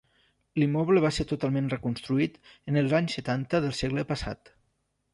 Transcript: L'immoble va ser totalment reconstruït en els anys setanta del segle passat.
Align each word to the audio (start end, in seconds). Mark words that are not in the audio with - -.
L'immoble 0.61 1.03
va 1.03 1.11
ser 1.17 1.25
totalment 1.33 1.69
reconstruït 1.75 2.41
en 2.73 2.83
els 2.85 2.99
anys 3.03 3.21
setanta 3.21 3.65
del 3.67 3.81
segle 3.85 4.11
passat. 4.15 4.57